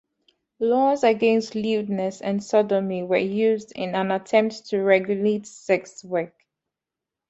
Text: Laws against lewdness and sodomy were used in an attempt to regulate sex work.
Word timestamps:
Laws 0.57 1.03
against 1.03 1.53
lewdness 1.53 2.21
and 2.21 2.43
sodomy 2.43 3.03
were 3.03 3.17
used 3.17 3.71
in 3.73 3.93
an 3.93 4.09
attempt 4.09 4.69
to 4.71 4.81
regulate 4.81 5.45
sex 5.45 6.03
work. 6.03 6.33